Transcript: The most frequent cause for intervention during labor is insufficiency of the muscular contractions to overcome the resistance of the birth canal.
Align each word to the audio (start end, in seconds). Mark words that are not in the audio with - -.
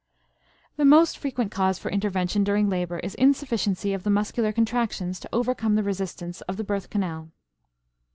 The 0.77 0.83
most 0.83 1.19
frequent 1.19 1.51
cause 1.51 1.77
for 1.77 1.91
intervention 1.91 2.43
during 2.43 2.71
labor 2.71 2.97
is 3.01 3.13
insufficiency 3.13 3.93
of 3.93 4.01
the 4.01 4.09
muscular 4.09 4.51
contractions 4.51 5.19
to 5.19 5.29
overcome 5.31 5.75
the 5.75 5.83
resistance 5.83 6.41
of 6.49 6.57
the 6.57 6.63
birth 6.63 6.89
canal. 6.89 7.29